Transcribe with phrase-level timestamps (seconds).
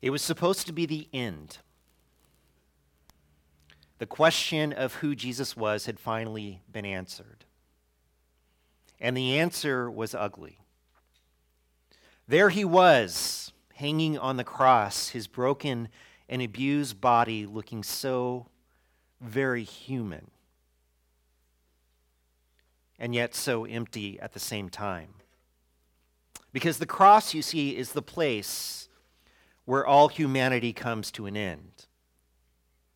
[0.00, 1.58] it was supposed to be the end.
[3.98, 7.44] The question of who Jesus was had finally been answered.
[9.00, 10.58] And the answer was ugly.
[12.26, 15.88] There he was, hanging on the cross, his broken
[16.28, 18.46] and abused body looking so
[19.20, 20.30] very human,
[22.98, 25.14] and yet so empty at the same time.
[26.52, 28.88] Because the cross, you see, is the place
[29.64, 31.86] where all humanity comes to an end.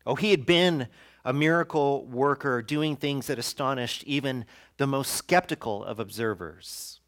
[0.05, 0.87] Oh, he had been
[1.25, 4.45] a miracle worker doing things that astonished even
[4.77, 7.01] the most skeptical of observers.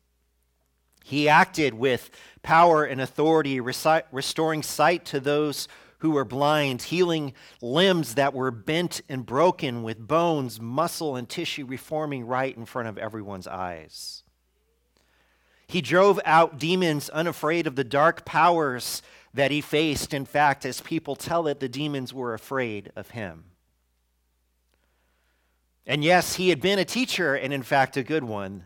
[1.05, 2.09] He acted with
[2.43, 5.67] power and authority, restoring sight to those
[5.99, 11.65] who were blind, healing limbs that were bent and broken, with bones, muscle, and tissue
[11.65, 14.23] reforming right in front of everyone's eyes.
[15.67, 19.01] He drove out demons unafraid of the dark powers
[19.33, 20.13] that he faced.
[20.13, 23.43] In fact, as people tell it, the demons were afraid of him.
[25.85, 28.65] And yes, he had been a teacher, and in fact, a good one.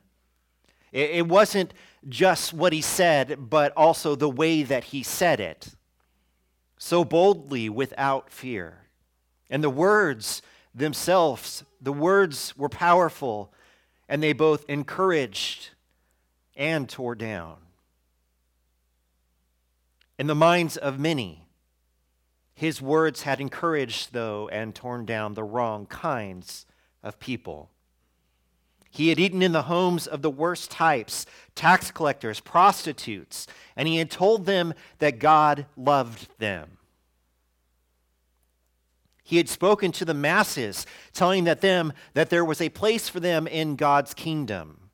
[0.92, 1.74] It wasn't
[2.08, 5.74] just what he said, but also the way that he said it
[6.84, 8.90] so boldly without fear.
[9.50, 10.42] And the words
[10.76, 13.54] themselves, the words were powerful,
[14.10, 15.70] and they both encouraged
[16.58, 17.56] and tore down.
[20.20, 21.48] In the minds of many,
[22.54, 26.66] his words had encouraged, though, and torn down the wrong kinds
[27.02, 27.70] of people.
[28.94, 33.98] He had eaten in the homes of the worst types tax collectors, prostitutes, and he
[33.98, 36.78] had told them that God loved them.
[39.24, 43.20] He had spoken to the masses, telling that them that there was a place for
[43.20, 44.92] them in God's kingdom.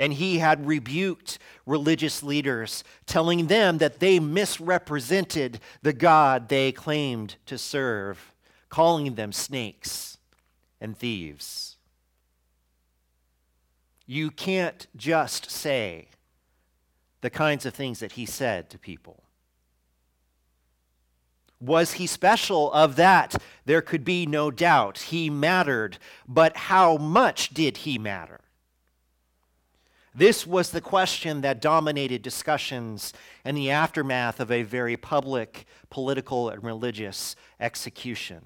[0.00, 7.36] And he had rebuked religious leaders, telling them that they misrepresented the God they claimed
[7.46, 8.34] to serve,
[8.68, 10.18] calling them snakes
[10.80, 11.77] and thieves.
[14.10, 16.08] You can't just say
[17.20, 19.22] the kinds of things that he said to people.
[21.60, 22.72] Was he special?
[22.72, 23.36] Of that,
[23.66, 24.98] there could be no doubt.
[24.98, 28.40] He mattered, but how much did he matter?
[30.14, 33.12] This was the question that dominated discussions
[33.44, 38.42] in the aftermath of a very public political and religious execution.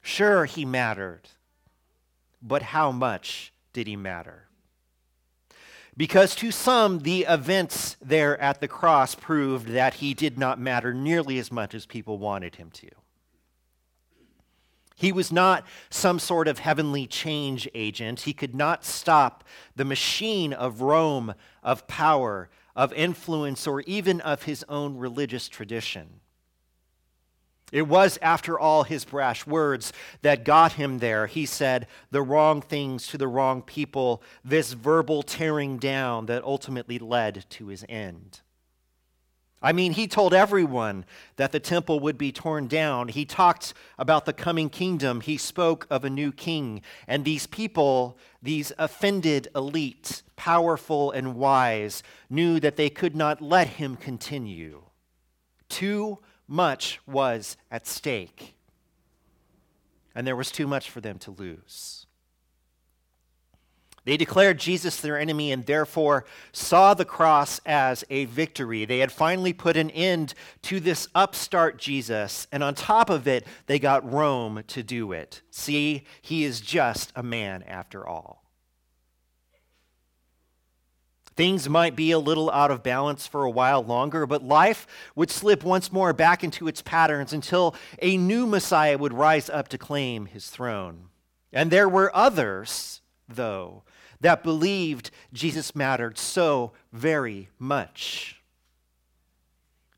[0.00, 1.28] Sure, he mattered,
[2.40, 4.48] but how much did he matter?
[5.96, 10.94] Because to some, the events there at the cross proved that he did not matter
[10.94, 12.88] nearly as much as people wanted him to.
[14.96, 18.20] He was not some sort of heavenly change agent.
[18.20, 19.44] He could not stop
[19.76, 26.20] the machine of Rome, of power, of influence, or even of his own religious tradition.
[27.74, 29.92] It was, after all, his brash words
[30.22, 31.26] that got him there.
[31.26, 37.00] He said the wrong things to the wrong people, this verbal tearing down that ultimately
[37.00, 38.42] led to his end.
[39.60, 43.08] I mean, he told everyone that the temple would be torn down.
[43.08, 45.20] He talked about the coming kingdom.
[45.20, 46.80] He spoke of a new king.
[47.08, 53.66] And these people, these offended elite, powerful and wise, knew that they could not let
[53.66, 54.82] him continue.
[55.68, 58.54] Too much was at stake,
[60.14, 62.06] and there was too much for them to lose.
[64.04, 68.84] They declared Jesus their enemy and therefore saw the cross as a victory.
[68.84, 73.46] They had finally put an end to this upstart Jesus, and on top of it,
[73.66, 75.40] they got Rome to do it.
[75.50, 78.43] See, he is just a man after all.
[81.36, 84.86] Things might be a little out of balance for a while longer, but life
[85.16, 89.68] would slip once more back into its patterns until a new Messiah would rise up
[89.68, 91.08] to claim his throne.
[91.52, 93.82] And there were others, though,
[94.20, 98.40] that believed Jesus mattered so very much.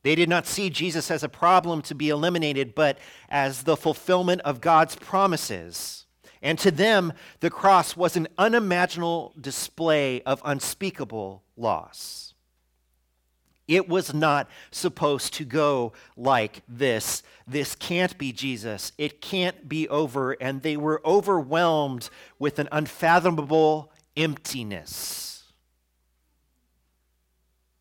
[0.03, 2.99] They did not see Jesus as a problem to be eliminated, but
[3.29, 6.06] as the fulfillment of God's promises.
[6.47, 12.35] And to them, the cross was an unimaginable display of unspeakable loss.
[13.67, 17.25] It was not supposed to go like this.
[17.49, 18.93] This can't be Jesus.
[18.97, 20.35] It can't be over.
[20.35, 25.43] And they were overwhelmed with an unfathomable emptiness.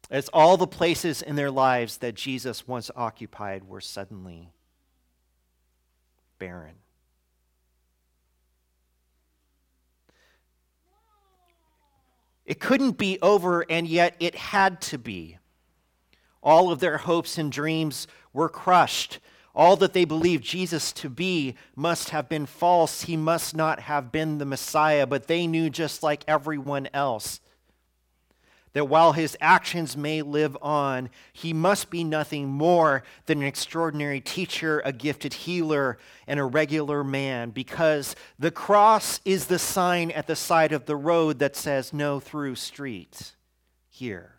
[0.10, 4.50] As all the places in their lives that Jesus once occupied were suddenly
[6.40, 6.74] barren.
[12.46, 15.38] It couldn't be over, and yet it had to be.
[16.44, 19.20] All of their hopes and dreams were crushed.
[19.56, 23.04] All that they believed Jesus to be must have been false.
[23.04, 27.40] He must not have been the Messiah, but they knew just like everyone else
[28.75, 34.19] that while his actions may live on, he must be nothing more than an extraordinary
[34.19, 40.27] teacher, a gifted healer, and a regular man, because the cross is the sign at
[40.27, 43.33] the side of the road that says no through street
[43.89, 44.33] here.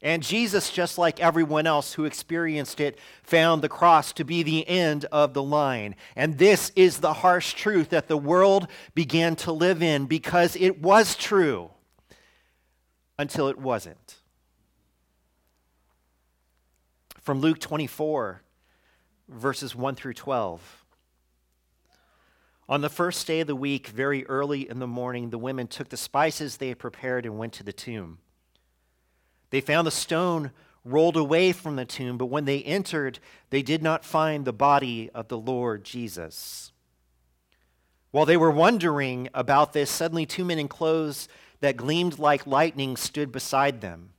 [0.00, 4.68] And Jesus, just like everyone else who experienced it, found the cross to be the
[4.68, 5.96] end of the line.
[6.14, 10.80] And this is the harsh truth that the world began to live in because it
[10.80, 11.72] was true
[13.20, 14.16] until it wasn't.
[17.20, 18.40] From Luke 24,
[19.28, 20.84] verses 1 through 12.
[22.66, 25.90] On the first day of the week, very early in the morning, the women took
[25.90, 28.20] the spices they had prepared and went to the tomb.
[29.50, 30.50] They found the stone
[30.82, 33.18] rolled away from the tomb, but when they entered,
[33.50, 36.72] they did not find the body of the Lord Jesus.
[38.10, 41.28] While they were wondering about this, suddenly two men in clothes
[41.60, 44.10] that gleamed like lightning stood beside them.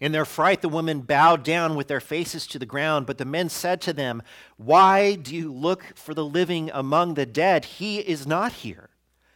[0.00, 3.26] In their fright, the women bowed down with their faces to the ground, but the
[3.26, 4.22] men said to them,
[4.56, 7.66] Why do you look for the living among the dead?
[7.66, 8.88] He is not here,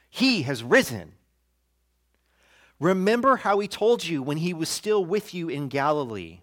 [0.08, 1.12] he has risen.
[2.81, 6.40] Remember how he told you when he was still with you in Galilee.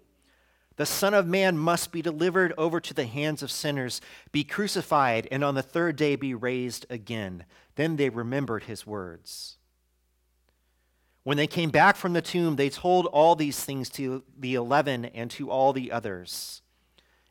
[0.77, 4.01] The Son of Man must be delivered over to the hands of sinners,
[4.31, 7.45] be crucified, and on the third day be raised again.
[7.75, 9.57] Then they remembered his words.
[11.23, 15.06] When they came back from the tomb, they told all these things to the eleven
[15.06, 16.61] and to all the others.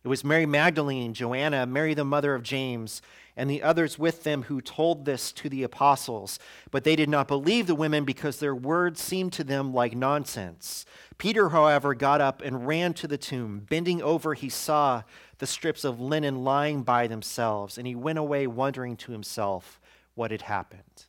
[0.02, 3.02] It was Mary Magdalene, Joanna, Mary the mother of James,
[3.36, 6.38] and the others with them who told this to the apostles.
[6.70, 10.86] But they did not believe the women because their words seemed to them like nonsense.
[11.18, 13.66] Peter, however, got up and ran to the tomb.
[13.68, 15.02] Bending over, he saw
[15.38, 19.80] the strips of linen lying by themselves, and he went away wondering to himself
[20.14, 21.06] what had happened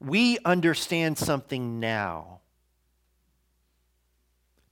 [0.00, 2.40] we understand something now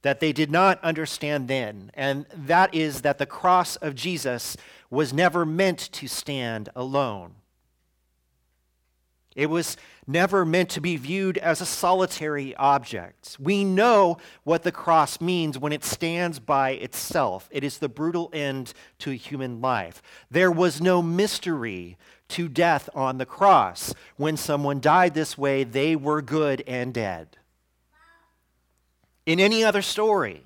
[0.06, 4.56] that they did not understand then, and that is that the cross of Jesus
[4.88, 7.34] was never meant to stand alone.
[9.34, 9.76] It was
[10.06, 13.36] never meant to be viewed as a solitary object.
[13.40, 17.48] We know what the cross means when it stands by itself.
[17.50, 20.02] It is the brutal end to human life.
[20.30, 21.98] There was no mystery
[22.28, 23.92] to death on the cross.
[24.16, 27.36] When someone died this way, they were good and dead.
[29.26, 30.44] In any other story,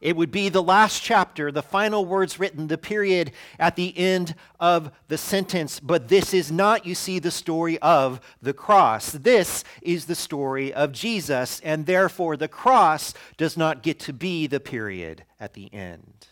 [0.00, 4.34] it would be the last chapter, the final words written, the period at the end
[4.58, 5.78] of the sentence.
[5.78, 9.12] But this is not, you see, the story of the cross.
[9.12, 14.46] This is the story of Jesus, and therefore the cross does not get to be
[14.46, 16.28] the period at the end.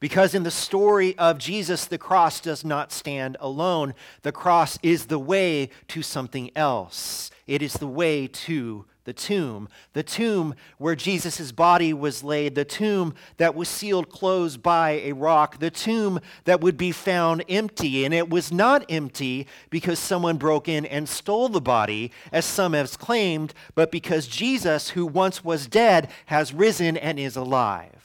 [0.00, 3.94] Because in the story of Jesus, the cross does not stand alone.
[4.22, 7.30] The cross is the way to something else.
[7.46, 12.64] It is the way to the tomb, the tomb where Jesus' body was laid, the
[12.64, 18.04] tomb that was sealed closed by a rock, the tomb that would be found empty.
[18.04, 22.72] And it was not empty because someone broke in and stole the body, as some
[22.72, 27.99] have claimed, but because Jesus, who once was dead, has risen and is alive.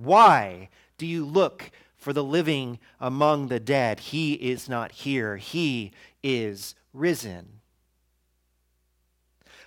[0.00, 4.00] Why do you look for the living among the dead?
[4.00, 5.92] He is not here, he
[6.22, 7.60] is risen.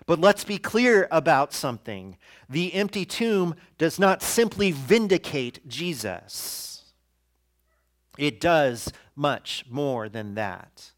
[0.08, 2.18] But let's be clear about something.
[2.50, 6.84] The empty tomb does not simply vindicate Jesus,
[8.18, 10.92] it does much more than that.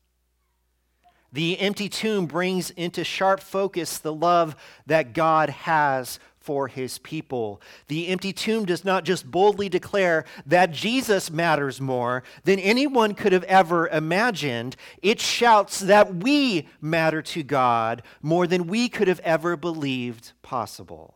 [1.34, 7.60] The empty tomb brings into sharp focus the love that God has for his people.
[7.88, 13.34] The empty tomb does not just boldly declare that Jesus matters more than anyone could
[13.34, 19.20] have ever imagined, it shouts that we matter to God more than we could have
[19.22, 21.16] ever believed possible.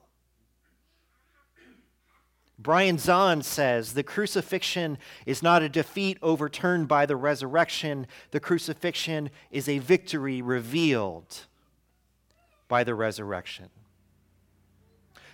[2.58, 8.08] Brian Zahnd says the crucifixion is not a defeat overturned by the resurrection.
[8.32, 11.46] The crucifixion is a victory revealed
[12.68, 13.70] by the resurrection.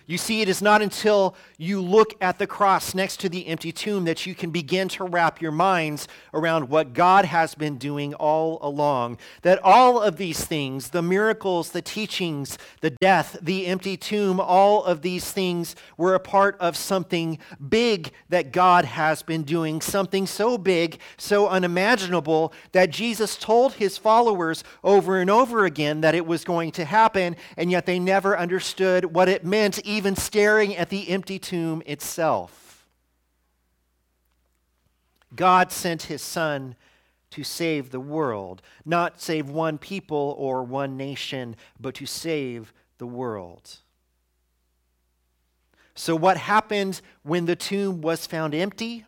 [0.08, 3.72] You see, it is not until you look at the cross next to the empty
[3.72, 8.14] tomb that you can begin to wrap your minds around what God has been doing
[8.14, 9.18] all along.
[9.42, 14.84] That all of these things, the miracles, the teachings, the death, the empty tomb, all
[14.84, 19.80] of these things were a part of something big that God has been doing.
[19.80, 26.14] Something so big, so unimaginable, that Jesus told his followers over and over again that
[26.14, 30.76] it was going to happen, and yet they never understood what it meant even staring
[30.76, 32.86] at the empty tomb itself.
[35.34, 36.76] God sent his son
[37.30, 43.06] to save the world, not save one people or one nation, but to save the
[43.06, 43.78] world.
[45.94, 49.06] So, what happened when the tomb was found empty?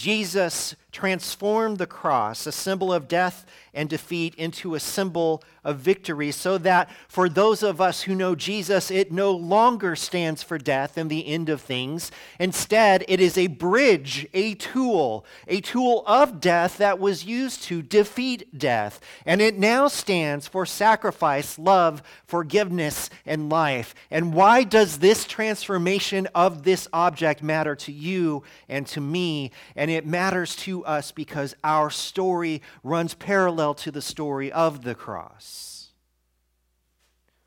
[0.00, 6.32] Jesus transformed the cross, a symbol of death and defeat, into a symbol of victory,
[6.32, 10.96] so that for those of us who know Jesus, it no longer stands for death
[10.96, 12.10] and the end of things.
[12.40, 17.82] Instead, it is a bridge, a tool, a tool of death that was used to
[17.82, 19.00] defeat death.
[19.24, 23.94] And it now stands for sacrifice, love, forgiveness, and life.
[24.10, 29.52] And why does this transformation of this object matter to you and to me?
[29.76, 34.94] And it matters to us because our story runs parallel to the story of the
[34.94, 35.90] cross.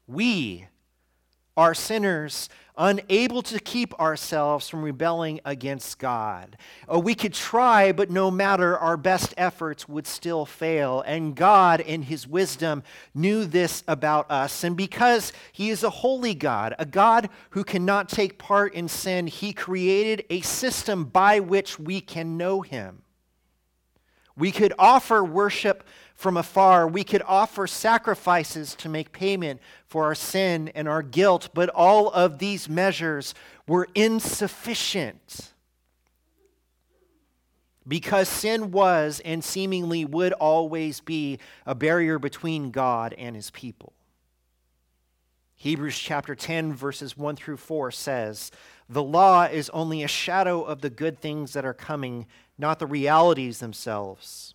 [0.07, 0.67] We
[1.55, 6.57] are sinners unable to keep ourselves from rebelling against God.
[6.87, 11.01] Oh, we could try, but no matter, our best efforts would still fail.
[11.01, 14.63] And God, in His wisdom, knew this about us.
[14.63, 19.27] And because He is a holy God, a God who cannot take part in sin,
[19.27, 23.03] He created a system by which we can know Him.
[24.35, 25.83] We could offer worship
[26.23, 26.87] from afar.
[26.87, 32.09] We could offer sacrifices to make payment for our sin and our guilt, but all
[32.11, 33.35] of these measures
[33.67, 35.51] were insufficient
[37.85, 43.91] because sin was and seemingly would always be a barrier between God and his people.
[45.55, 48.49] Hebrews chapter 10, verses 1 through 4 says,
[48.87, 52.27] The law is only a shadow of the good things that are coming,
[52.57, 54.52] not the realities themselves.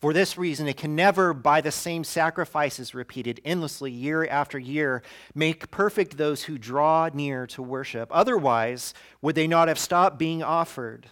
[0.00, 5.02] For this reason, it can never, by the same sacrifices repeated endlessly year after year,
[5.34, 8.08] make perfect those who draw near to worship.
[8.12, 11.08] Otherwise, would they not have stopped being offered?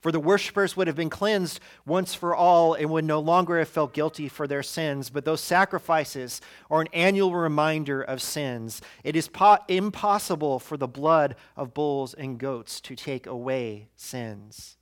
[0.00, 3.70] For the worshippers would have been cleansed once for all and would no longer have
[3.70, 5.08] felt guilty for their sins.
[5.08, 8.82] But those sacrifices are an annual reminder of sins.
[9.02, 14.76] It is po- impossible for the blood of bulls and goats to take away sins.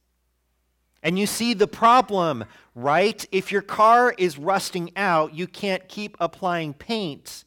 [1.03, 2.45] And you see the problem,
[2.75, 3.25] right?
[3.33, 7.45] If your car is rusting out, you can't keep applying paint.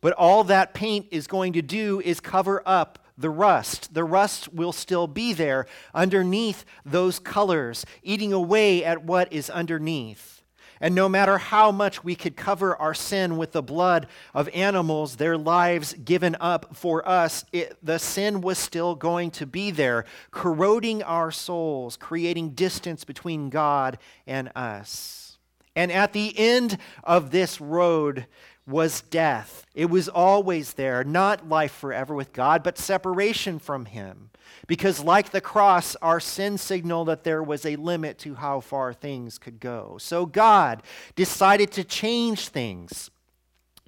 [0.00, 3.92] But all that paint is going to do is cover up the rust.
[3.92, 10.39] The rust will still be there underneath those colors, eating away at what is underneath.
[10.80, 15.16] And no matter how much we could cover our sin with the blood of animals,
[15.16, 20.06] their lives given up for us, it, the sin was still going to be there,
[20.30, 25.38] corroding our souls, creating distance between God and us.
[25.76, 28.26] And at the end of this road,
[28.70, 29.66] was death.
[29.74, 34.30] It was always there, not life forever with God, but separation from Him.
[34.66, 38.92] Because, like the cross, our sin signaled that there was a limit to how far
[38.92, 39.96] things could go.
[39.98, 40.82] So, God
[41.16, 43.10] decided to change things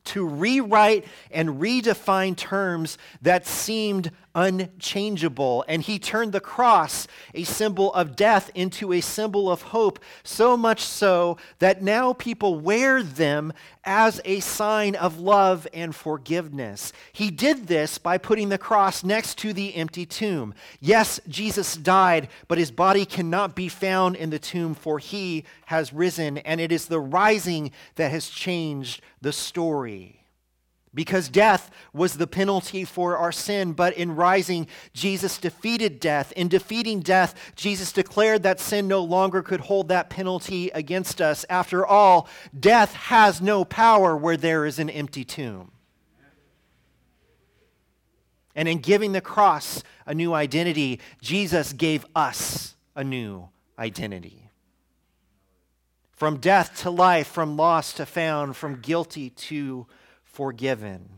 [0.04, 5.64] to rewrite and redefine terms that seemed unchangeable.
[5.68, 10.56] And he turned the cross, a symbol of death, into a symbol of hope, so
[10.56, 13.52] much so that now people wear them
[13.84, 16.92] as a sign of love and forgiveness.
[17.12, 20.54] He did this by putting the cross next to the empty tomb.
[20.80, 25.92] Yes, Jesus died, but his body cannot be found in the tomb, for he has
[25.92, 29.91] risen, and it is the rising that has changed the story
[30.94, 33.72] because death was the penalty for our sin.
[33.72, 36.32] But in rising, Jesus defeated death.
[36.32, 41.44] In defeating death, Jesus declared that sin no longer could hold that penalty against us.
[41.48, 45.72] After all, death has no power where there is an empty tomb.
[48.54, 54.41] And in giving the cross a new identity, Jesus gave us a new identity.
[56.22, 59.88] From death to life, from lost to found, from guilty to
[60.22, 61.08] forgiven.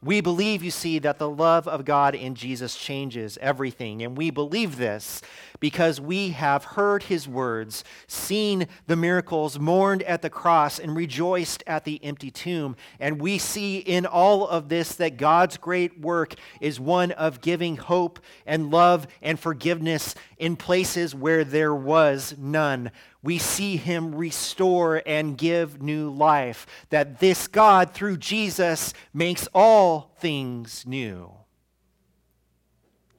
[0.00, 4.02] We believe, you see, that the love of God in Jesus changes everything.
[4.02, 5.20] And we believe this
[5.58, 11.64] because we have heard his words, seen the miracles, mourned at the cross, and rejoiced
[11.66, 12.76] at the empty tomb.
[13.00, 17.76] And we see in all of this that God's great work is one of giving
[17.76, 22.90] hope and love and forgiveness in places where there was none
[23.22, 26.66] we see him restore and give new life.
[26.90, 31.32] That this God, through Jesus, makes all things new.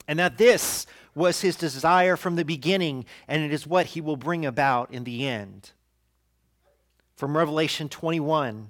[0.08, 4.16] And that this was his desire from the beginning, and it is what he will
[4.16, 5.72] bring about in the end.
[7.16, 8.70] From Revelation 21.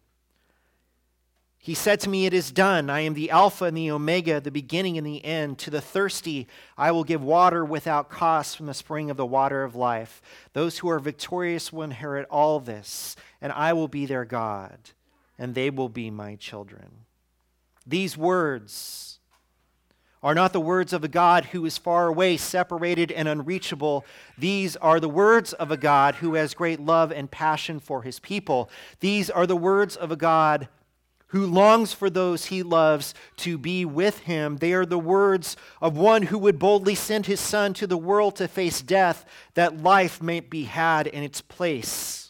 [1.63, 2.89] He said to me, It is done.
[2.89, 5.59] I am the Alpha and the Omega, the beginning and the end.
[5.59, 9.63] To the thirsty, I will give water without cost from the spring of the water
[9.63, 10.23] of life.
[10.53, 14.79] Those who are victorious will inherit all this, and I will be their God,
[15.37, 17.05] and they will be my children.
[17.85, 19.19] These words
[20.23, 24.03] are not the words of a God who is far away, separated, and unreachable.
[24.35, 28.19] These are the words of a God who has great love and passion for his
[28.19, 28.67] people.
[28.99, 30.67] These are the words of a God
[31.31, 34.57] who longs for those he loves to be with him.
[34.57, 38.35] They are the words of one who would boldly send his son to the world
[38.35, 42.20] to face death, that life may be had in its place.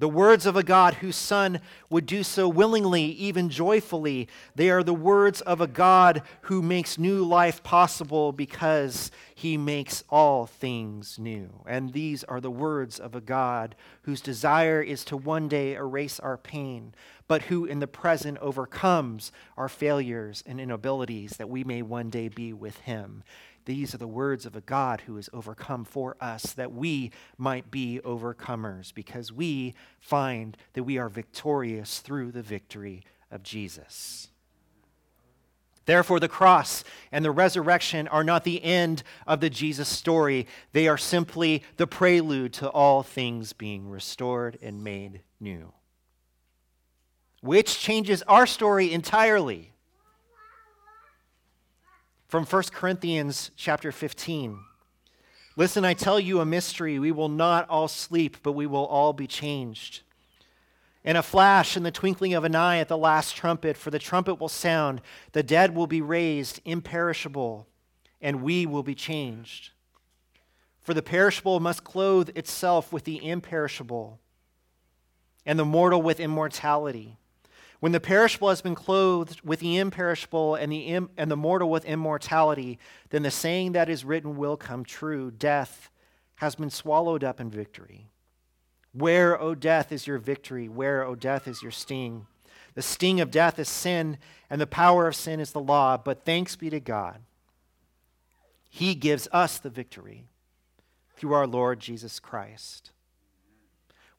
[0.00, 4.28] The words of a God whose Son would do so willingly, even joyfully.
[4.54, 10.02] They are the words of a God who makes new life possible because he makes
[10.08, 11.50] all things new.
[11.66, 16.18] And these are the words of a God whose desire is to one day erase
[16.18, 16.94] our pain,
[17.28, 22.28] but who in the present overcomes our failures and inabilities that we may one day
[22.28, 23.22] be with him.
[23.70, 27.70] These are the words of a God who has overcome for us, that we might
[27.70, 34.26] be overcomers, because we find that we are victorious through the victory of Jesus.
[35.86, 40.48] Therefore, the cross and the resurrection are not the end of the Jesus story.
[40.72, 45.72] They are simply the prelude to all things being restored and made new
[47.40, 49.72] which changes our story entirely.
[52.30, 54.60] From 1 Corinthians chapter 15.
[55.56, 56.96] Listen, I tell you a mystery.
[57.00, 60.02] We will not all sleep, but we will all be changed.
[61.02, 63.98] In a flash, in the twinkling of an eye, at the last trumpet, for the
[63.98, 65.00] trumpet will sound,
[65.32, 67.66] the dead will be raised imperishable,
[68.20, 69.70] and we will be changed.
[70.82, 74.20] For the perishable must clothe itself with the imperishable,
[75.44, 77.18] and the mortal with immortality.
[77.80, 81.70] When the perishable has been clothed with the imperishable and the, Im- and the mortal
[81.70, 85.90] with immortality, then the saying that is written will come true death
[86.36, 88.06] has been swallowed up in victory.
[88.92, 90.68] Where, O death, is your victory?
[90.68, 92.26] Where, O death, is your sting?
[92.74, 95.96] The sting of death is sin, and the power of sin is the law.
[95.96, 97.20] But thanks be to God,
[98.68, 100.26] He gives us the victory
[101.16, 102.90] through our Lord Jesus Christ.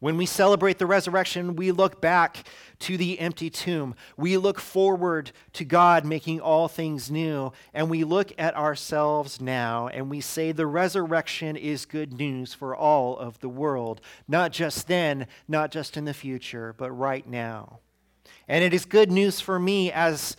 [0.02, 2.44] When we celebrate the resurrection, we look back
[2.80, 3.94] to the empty tomb.
[4.18, 7.54] We look forward to God making all things new.
[7.72, 12.76] And we look at ourselves now and we say the resurrection is good news for
[12.76, 17.78] all of the world, not just then, not just in the future, but right now.
[18.48, 20.36] And it is good news for me as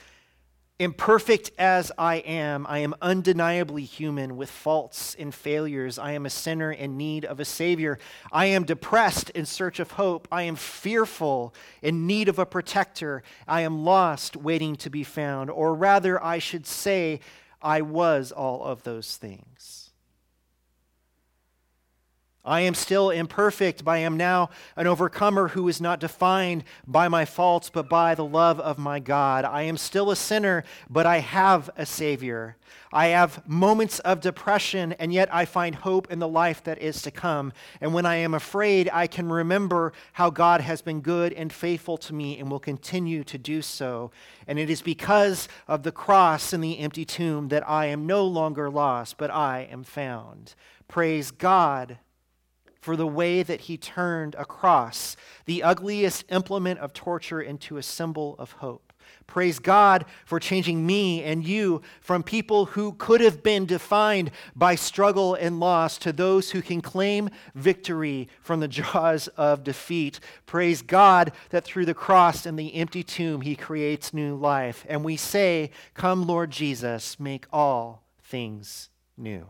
[0.79, 5.99] Imperfect as I am, I am undeniably human with faults and failures.
[5.99, 7.99] I am a sinner in need of a Savior.
[8.33, 10.27] I am depressed in search of hope.
[10.33, 13.23] I am fearful in need of a protector.
[13.47, 15.51] I am lost waiting to be found.
[15.51, 17.21] Or rather, I should say,
[17.61, 19.82] I was all of those things.
[22.45, 27.07] I am still imperfect, but I am now an overcomer who is not defined by
[27.07, 29.45] my faults, but by the love of my God.
[29.45, 32.57] I am still a sinner, but I have a Savior.
[32.93, 37.01] I have moments of depression, and yet I find hope in the life that is
[37.03, 37.53] to come.
[37.81, 41.97] And when I am afraid, I can remember how God has been good and faithful
[41.99, 44.11] to me and will continue to do so.
[44.49, 48.27] And it is because of the cross and the empty tomb that I am no
[48.27, 50.57] longer lost, but I am found.
[50.89, 51.99] Praise God
[52.83, 55.17] for the way that he turned a cross,
[55.47, 58.93] the ugliest implement of torture, into a symbol of hope.
[59.29, 64.75] Praise God for changing me and you from people who could have been defined by
[64.75, 70.19] struggle and loss to those who can claim victory from the jaws of defeat.
[70.45, 74.85] Praise God that through the cross and the empty tomb, he creates new life.
[74.89, 79.47] And we say, Come, Lord Jesus, make all things new.